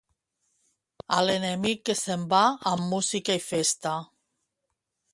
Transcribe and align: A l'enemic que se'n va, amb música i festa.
A 1.17 1.19
l'enemic 1.25 1.85
que 1.91 1.97
se'n 2.01 2.25
va, 2.33 2.41
amb 2.75 2.91
música 2.97 3.39
i 3.43 3.47
festa. 3.53 3.97